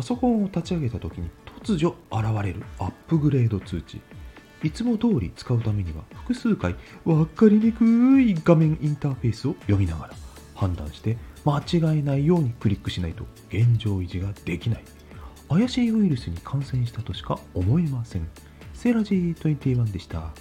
[0.00, 1.28] パソコンを立ち上げた時に
[1.62, 4.00] 突如現れるアップグレード通知。
[4.62, 10.14] いつも通り使うためには複数回分かりにくい画面インターフェースを読みながら
[10.54, 14.84] 判断して間違えないようにクリックしないと現状維持ができない。
[15.50, 18.26] 怪しいウイルスに感染したとしか思えません。
[18.72, 20.32] セラジー21でした。